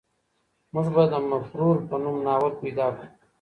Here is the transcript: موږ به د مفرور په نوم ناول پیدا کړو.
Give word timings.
موږ 0.73 0.87
به 0.95 1.03
د 1.11 1.13
مفرور 1.31 1.75
په 1.89 1.95
نوم 2.03 2.17
ناول 2.25 2.53
پیدا 2.61 2.87
کړو. 2.97 3.07